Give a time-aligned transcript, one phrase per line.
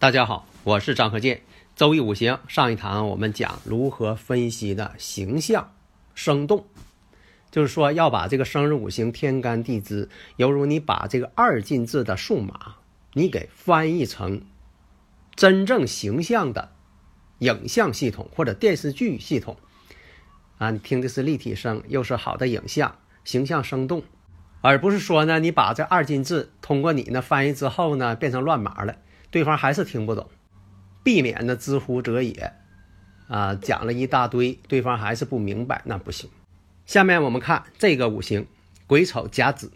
[0.00, 1.42] 大家好，我是张和建。
[1.76, 5.74] 周易五行上一堂我们讲如何分析的形象
[6.14, 6.64] 生动，
[7.50, 12.76] 就是说要把这个生日五行天干地支，犹如你把这个二进制的数码，
[13.12, 14.40] 你给翻译成
[15.36, 16.72] 真正形象的
[17.40, 19.58] 影像系统或者电视剧系统
[20.56, 24.02] 啊，你听的是立体声，又是好的影像，形象生动，
[24.62, 28.96] 而不是说呢，你把这二进制通过你呢翻译之后呢，变成乱码了。
[29.30, 30.28] 对方还是听不懂，
[31.02, 32.52] 避免呢知乎者也，
[33.28, 36.28] 啊，讲了一大堆，对方还是不明白，那不行。
[36.86, 38.46] 下面我们看这个五行：
[38.86, 39.72] 癸丑、甲子、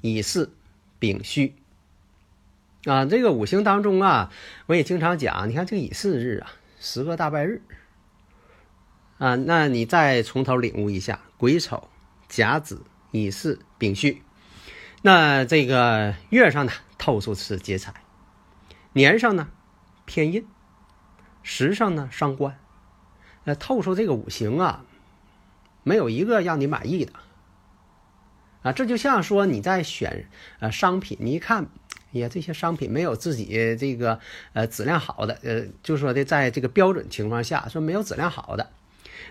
[0.00, 0.50] 乙巳、
[0.98, 1.54] 丙戌。
[2.84, 4.32] 啊，这个五行当中啊，
[4.66, 7.62] 我也经常讲，你看这个乙巳日啊，十个大拜日。
[9.18, 11.88] 啊，那你再从头领悟一下：癸丑、
[12.26, 14.22] 甲子、乙巳、丙戌。
[15.02, 17.92] 那这个月上呢，透出是劫财。
[18.92, 19.48] 年上呢
[20.04, 20.44] 偏印，
[21.42, 22.58] 时上呢伤官，
[23.44, 24.84] 那透出这个五行啊，
[25.84, 27.12] 没有一个让你满意的
[28.62, 28.72] 啊。
[28.72, 31.68] 这就像说你在选呃商品，你一看，
[32.10, 34.18] 呀，这些商品没有自己这个
[34.54, 38.72] 呃质量好的，呃，就说的在这个标准情况下说没有质量好的。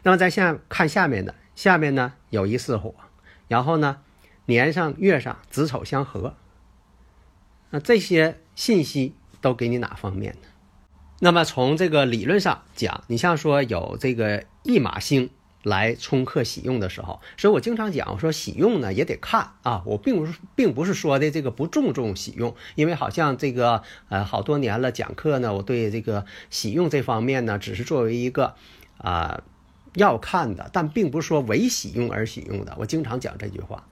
[0.03, 2.95] 那么在下看下面的，下面呢有一巳火，
[3.49, 4.01] 然后呢
[4.45, 6.37] 年上月上子丑相合，
[7.71, 9.15] 那这些信息。
[9.41, 10.47] 都给你哪方面的？
[11.21, 15.29] 那么从这个理论上讲，你像说有这个驿马星
[15.63, 19.83] 来冲克喜用的时候，所以我经常讲，我说喜用呢也得看啊。
[19.85, 28.55] 我并不是并不是说的这个不注重喜用，因为好像这个呃好多年了讲课呢，我对这个喜用这方面呢，只是作为一个
[28.97, 29.43] 啊
[29.95, 32.73] 要看的，但并不是说为喜用而喜用的。
[32.79, 33.85] 我经常讲这句话。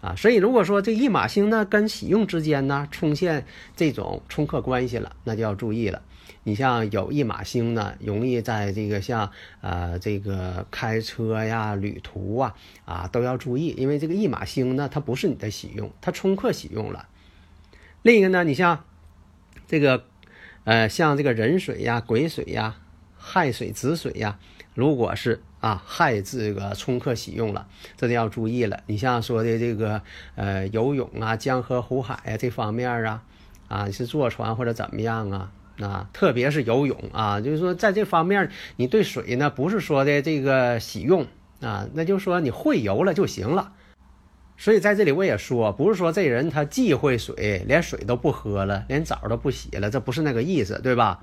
[0.00, 3.44] 啊，所以如果说这驿马星呢跟喜用之间呢出现
[3.76, 6.00] 这种冲克关系了，那就要注意了。
[6.42, 9.30] 你像有驿马星呢，容易在这个像
[9.60, 12.54] 呃这个开车呀、旅途啊
[12.86, 17.06] 啊都要注意，因为这个驿马星呢它不是你的喜用，它冲克喜用了。
[18.00, 18.84] 另一个呢，你像
[19.66, 20.04] 这个
[20.64, 22.76] 呃像这个壬水呀、癸水呀、
[23.18, 24.38] 亥水、子水呀，
[24.74, 25.42] 如果是。
[25.60, 27.66] 啊，害这个冲克喜用了，
[27.96, 28.82] 这就要注意了。
[28.86, 30.02] 你像说的这个
[30.34, 33.22] 呃游泳啊、江河湖海啊这方面啊，
[33.68, 35.52] 啊是坐船或者怎么样啊？
[35.80, 41.26] 啊，特别是游泳啊，就是说在这方面你对水呢不是说的这个喜用
[41.60, 43.72] 啊，那就是说你会游了就行了。
[44.58, 51.22] 所以在这里我也说，不是说这人他忌讳水，连水都不喝了，连澡都不洗了，这不是那个意思，对吧？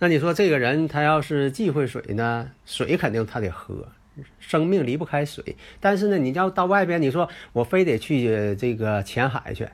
[0.00, 2.50] 那你说这个人他要是忌讳水呢？
[2.64, 3.88] 水肯定他得喝，
[4.38, 5.56] 生命离不开水。
[5.80, 9.68] 但是呢，你要到外边，你说我非得去这个潜海去，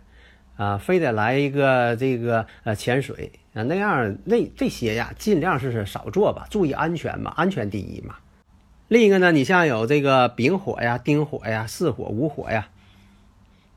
[0.57, 8.17] 啊，非得来一个这个呃潜水啊，那样那这些呀，尽量是少做吧，注意安全嘛，安全第一嘛。
[8.89, 12.69] 另一个呢，你像有这个丙火呀、丁火呀、巳火、午火呀，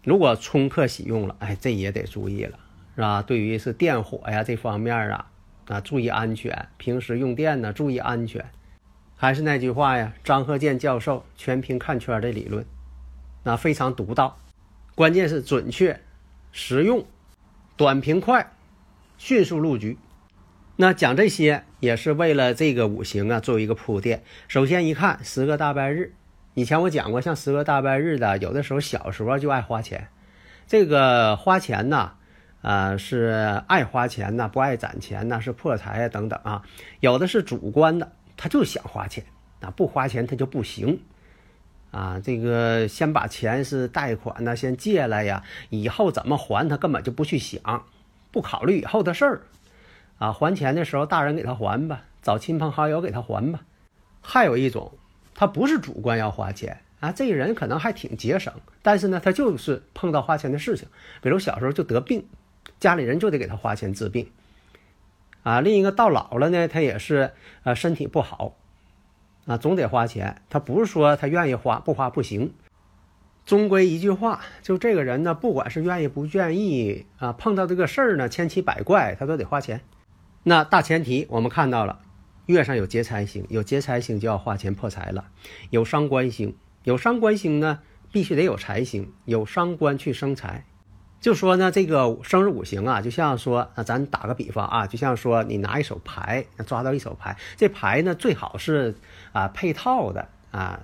[0.05, 2.57] 如果冲克喜用了，哎，这也得注意了，
[2.95, 3.21] 是吧？
[3.21, 5.27] 对于是电火呀这方面啊。
[5.67, 6.69] 啊，注意安全！
[6.77, 8.45] 平时用电呢，注意安全。
[9.17, 12.65] 还是那句话呀，张鹤健教授全屏看圈的理论，
[13.43, 14.37] 那非常独到，
[14.95, 15.99] 关键是准确、
[16.51, 17.05] 实用、
[17.75, 18.53] 短平快、
[19.17, 19.97] 迅速入局。
[20.77, 24.23] 那讲这些也是为了这个五行啊，作为一个铺垫。
[24.47, 26.13] 首先一看十个大拜日，
[26.53, 30.07] 以前我讲过，像十个大拜日的，有的时候小时候就爱花钱，
[30.65, 32.13] 这个花钱呢。
[32.67, 36.61] 啊，是爱花钱呐，不爱攒钱呐，是破财啊，等等啊。
[36.99, 39.23] 有的是主观的，他就想花钱，
[39.61, 40.99] 啊，不花钱他就不行。
[41.91, 47.85] 啊，这个先把钱是贷款呢，先借来呀，以后怎么还他根本就不去想，
[48.33, 49.41] 不考虑以后的事儿。
[50.17, 53.61] 啊，还钱的时候大人给他还吧，找亲朋好友给他还吧。
[54.21, 54.91] 还有一种，
[55.33, 60.85] 他不是主观要花钱啊，这个人可能还挺节省，但是呢，他就是碰到花钱的事情，
[61.21, 62.27] 比如小时候就得病。
[62.79, 64.31] 家里人就得给他花钱治病，
[65.43, 67.31] 啊，另一个到老了呢，他也是
[67.63, 68.55] 呃身体不好，
[69.45, 70.41] 啊，总得花钱。
[70.49, 72.53] 他不是说他愿意花，不花不行。
[73.45, 79.81] 终归一句话，就这个人呢，不管是愿意不愿意啊，碰到这个事儿呢，千奇百怪，他都得花钱。
[80.43, 81.99] 那大前提我们看到了，
[82.45, 85.29] 月上有劫财星，有劫财星就要花钱破财了。
[85.69, 87.79] 有伤官星，有伤官星呢，
[88.11, 90.65] 必须得有财星，有伤官去生财。
[91.19, 98.95] 就说呢，这个生日五行啊，就像说啊，咱打个比方啊，就像说你拿一手牌，抓到一手牌，这牌呢最好是
[99.33, 100.79] 啊配套的啊。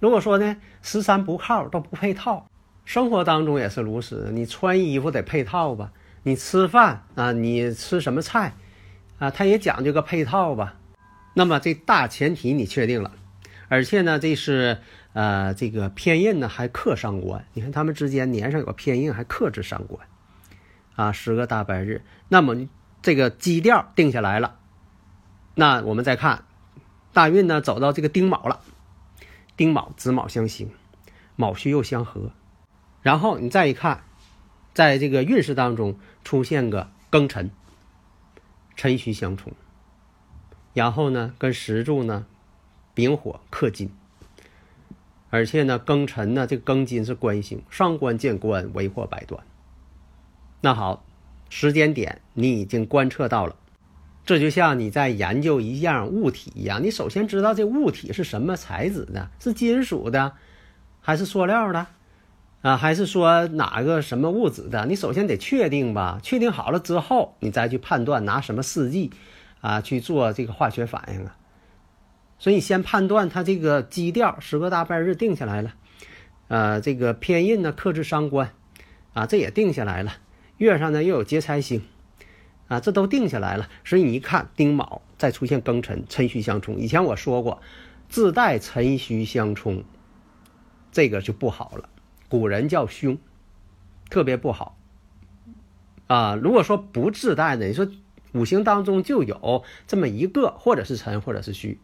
[0.00, 2.46] 如果说呢，十三不靠都不配套，
[2.84, 4.30] 生活当中也是如此。
[4.32, 5.92] 你穿衣服得配套吧？
[6.24, 8.54] 你吃饭啊，你吃什么菜
[9.18, 9.30] 啊？
[9.30, 10.74] 它也讲究个配套吧？
[11.34, 13.12] 那么这大前提你确定了，
[13.68, 14.78] 而且呢，这是
[15.12, 17.46] 呃这个偏印呢还克伤官。
[17.54, 20.06] 你看他们之间年上有个偏印，还克制伤官
[20.94, 22.02] 啊，十个大白日。
[22.28, 22.68] 那么
[23.02, 24.58] 这个基调定下来了，
[25.54, 26.44] 那我们再看
[27.12, 28.60] 大运呢走到这个丁卯了。
[29.56, 30.70] 丁卯子卯相刑，
[31.34, 32.32] 卯戌又相合，
[33.00, 34.04] 然后你再一看，
[34.74, 37.50] 在这个运势当中出现个庚辰，
[38.76, 39.54] 辰戌相冲，
[40.74, 42.26] 然后呢跟石柱呢
[42.96, 43.90] 丙火克金，
[45.28, 49.44] 而且呢庚辰呢这个庚金是官星，上官见官为祸百端。
[50.62, 51.04] 那好，
[51.50, 53.54] 时间点你已经观测到了。
[54.24, 60.32] 这就像你在研究一样物体一样，你首先知道这物体是什么材质的，是金属的，
[61.02, 61.86] 还是塑料的，
[62.62, 64.86] 啊，还是说哪个什么物质的？
[64.86, 69.12] 你首先得确定吧，确定好了之后，你再去判断拿什么试剂，
[69.60, 71.36] 啊，去做这个化学反应啊。
[72.38, 75.74] 所以先判断它这个基调，十个大半日定下来了，
[76.48, 78.52] 呃，这个偏印呢克制伤官，
[79.12, 80.12] 啊，这也定下来了。
[80.58, 81.82] 月上呢又有劫财星。
[82.68, 86.80] 啊，这都定下来了，所以你一看丁卯再出现庚辰，辰戌相冲。
[86.80, 87.62] 以前我说过，
[88.08, 89.84] 自带辰戌相冲，
[90.90, 91.88] 这个就不好了。
[92.28, 93.18] 古人叫凶，
[94.10, 94.76] 特别不好。
[96.08, 97.86] 啊，如果说不自带的，你说
[98.32, 101.78] 五行当中就有这么一个，或者是辰，或者是戌。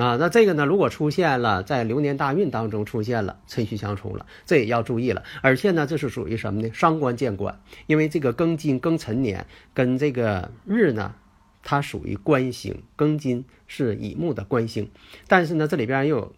[0.00, 0.64] 啊，那这个呢？
[0.64, 5.22] 如果出现了在流年大运当中出现了辰戌相冲了，这也要注意了。
[5.42, 6.70] 而且呢，这是属于什么呢？
[6.72, 11.14] 伤官见官，因为这个庚金庚辰年跟这个日呢，
[11.62, 14.90] 它属于官星，庚金是乙木的官星，
[15.28, 16.32] 但是呢，这里边又有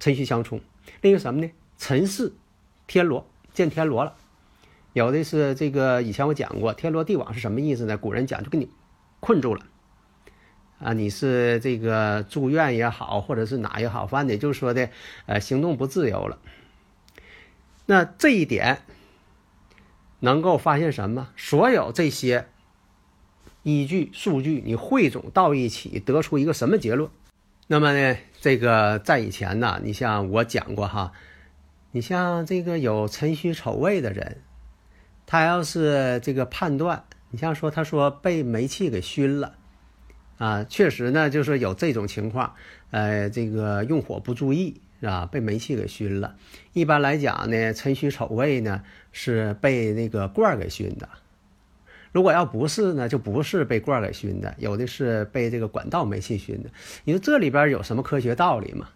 [0.00, 0.60] 辰戌相冲。
[1.00, 1.48] 另一个什么呢？
[1.78, 2.32] 辰巳
[2.88, 4.14] 天罗见天罗了，
[4.94, 7.96] 有的是这个以前我讲过，天罗地网是什么意思呢？
[7.96, 8.68] 古人讲就给你
[9.20, 9.64] 困住了。
[10.80, 14.88] 啊，你是这个住院也好，或者是哪也好，反正就是说的，
[15.26, 16.38] 呃，行动不自由了。
[17.84, 18.78] 那这一点
[20.20, 21.28] 能够发现什么？
[21.36, 22.46] 所有这些
[23.62, 27.10] 依据数据，你汇总到一起，得出一个什么结论？
[27.66, 31.12] 那么呢，这个在以前呢，你像我讲过哈，
[31.92, 34.38] 你像这个有辰戌丑未的人，
[35.26, 39.56] 他要是这个判断，你像说他说被煤气给熏了。
[40.40, 42.54] 啊，确实呢，就是有这种情况，
[42.92, 45.28] 呃，这个用火不注意是吧？
[45.30, 46.34] 被煤气给熏了。
[46.72, 48.82] 一般来讲呢，辰戌丑未呢
[49.12, 51.06] 是被那个罐儿给熏的。
[52.10, 56.70] 如果要不是呢，就不是被罐儿给熏的，有的是被这个管道煤气熏的。
[57.04, 58.88] 你说这里边有什么科学道理吗？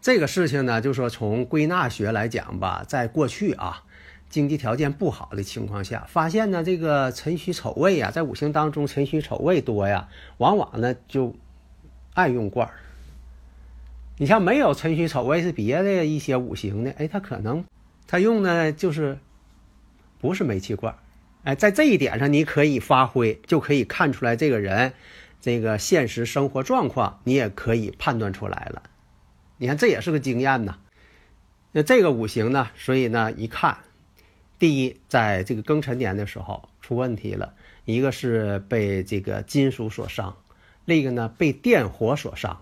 [0.00, 3.84] 这个事情呢，就说从归纳学来讲吧，在过去啊。
[4.28, 11.34] 经济条件不好的情况下，发现呢，这个辰戌丑未啊，在五行当中辰戌丑未多呀，往往呢就
[12.12, 12.74] 爱用罐儿。
[14.18, 17.64] 你像没有辰戌丑未是别的一些五行的，哎，他可能
[18.06, 19.18] 他用的就是
[20.20, 20.98] 不是煤气罐儿。
[21.44, 24.92] 哎，在这一点上你可以发挥，就可以看出来这个人
[25.40, 28.82] 这个现实生活状况，你也可以判断出来了。
[29.56, 30.76] 你看这也是个经验呐。
[31.72, 33.78] 那这个五行呢，所以呢一看。
[34.58, 40.36] 第一，在这个庚辰年的时候出问题了，一个是被这个金属所伤，
[40.84, 42.60] 另一个呢被电火所伤，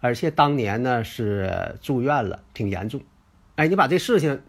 [0.00, 3.02] 而且当年呢是住院了，挺严重。
[3.56, 4.42] 哎，你把这事情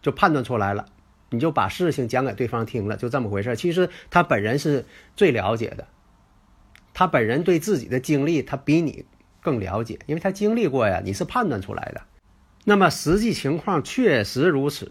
[0.00, 0.86] 就判断出来了，
[1.28, 3.54] 你就把事情讲给对方听了，就这么回事。
[3.54, 5.86] 其实他本人是最了解的，
[6.94, 9.04] 他本人对自己的经历他比你
[9.42, 12.00] 更了解，因为他经历过呀，你是判断出来的。
[12.64, 14.90] 那么实际情况确实如此。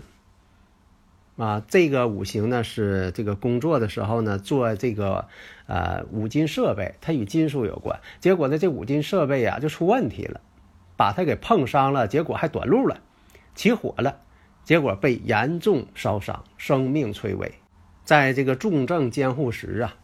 [1.36, 5.28] 啊，这个五行呢是这个工作的时候呢做这个
[5.66, 8.00] 呃五金设备，它与金属有关。
[8.20, 10.42] 结果呢这五金设备呀就出问题了，
[10.96, 13.00] 把它给碰伤了，结果还短路了，
[13.56, 14.18] 起火了，
[14.64, 17.52] 结果被严重烧伤，生命垂危。
[18.04, 19.96] 在这个重症监护室啊，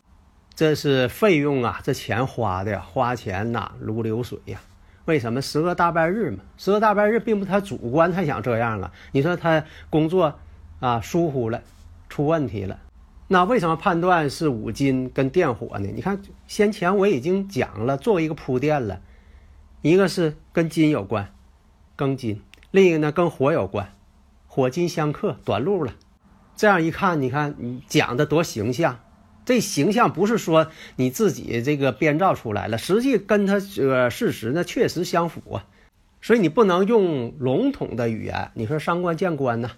[0.55, 4.59] 这是费用啊，这钱花的呀，花钱呐如流水呀，
[5.05, 6.39] 为什么十个大半日嘛？
[6.57, 8.91] 十个大半日并不他主观他想这样啊。
[9.11, 10.39] 你说他工作
[10.79, 11.61] 啊疏忽了，
[12.07, 12.79] 出问题了，
[13.27, 15.89] 那为什么判断是五金跟电火呢？
[15.93, 19.01] 你看先前我已经讲了，作为一个铺垫了，
[19.81, 21.33] 一个是跟金有关，
[21.97, 22.37] 庚金；
[22.71, 23.93] 另一个呢跟火有关，
[24.47, 25.93] 火金相克，短路了。
[26.55, 28.99] 这样一看，你看你讲的多形象。
[29.45, 30.67] 这形象不是说
[30.97, 35.65] 你自己这个编造出来了，实际跟他这个事实呢确实相符啊，
[36.21, 38.51] 所以你不能用笼统的语言。
[38.53, 39.71] 你说伤官见官呢，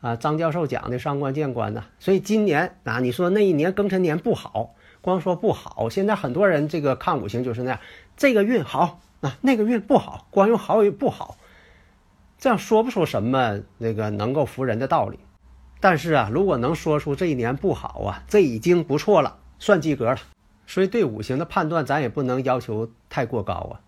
[0.00, 7.80] 啊张教授讲的伤官见官呢，所以今年啊，你说那一年庚辰年不好，光说不好，现在很多人这个看五行就是那样，
[8.16, 11.36] 这个运好啊，那个运不好，光用好与不好，
[12.38, 15.18] 这样说不出什么那个能够服人的道理。
[15.78, 20.18] 但是啊，如果能说出这一年不好啊，这已经不错了，算及格了。
[20.66, 23.78] 所以对五行的判断，咱也不能要求太过高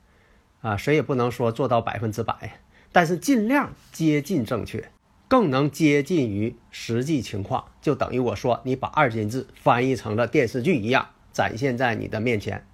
[0.62, 2.60] 啊，啊，谁也不能说做到百分之百，
[2.92, 4.88] 但是尽量接近正确，
[5.28, 12.66] 更能接近于实际情况，就等于我说你把二进制翻译成了电视剧一样，展现在你的面前。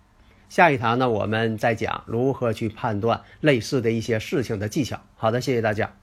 [0.49, 5.01] 下一堂呢，我们再讲如何去判断类似的一些事情的技巧。
[5.17, 5.97] 好的，谢谢大家。